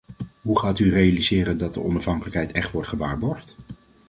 Hoe 0.41 0.59
gaat 0.59 0.79
u 0.79 0.89
realiseren 0.91 1.57
dat 1.57 1.73
de 1.73 1.83
onafhankelijkheid 1.83 2.51
echt 2.51 2.71
wordt 2.71 2.87
gewaarborgd? 2.87 3.55